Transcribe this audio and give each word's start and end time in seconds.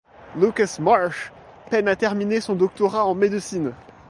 Lucas 0.35 0.77
Marsh 0.79 1.31
peine 1.69 1.87
à 1.87 1.95
terminer 1.95 2.41
son 2.41 2.55
doctorat 2.55 3.05
en 3.05 3.13
médecine. 3.13 3.71